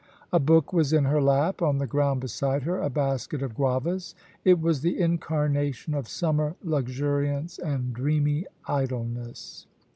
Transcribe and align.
A 0.33 0.39
book 0.39 0.73
was 0.73 0.93
in 0.93 1.05
her 1.05 1.21
lap, 1.21 1.61
on 1.61 1.77
the 1.77 1.85
ground 1.85 2.21
beside 2.21 2.63
her 2.63 2.79
a 2.81 2.89
basket 2.89 3.43
of 3.43 3.53
guavas. 3.53 4.15
It 4.43 4.59
was 4.59 4.81
the 4.81 4.99
incarnation 4.99 5.93
of 5.93 6.07
summer 6.09 6.55
luxuriance 6.63 7.59
and 7.59 7.93
dreamy 7.93 8.47
idleness. 8.65 9.67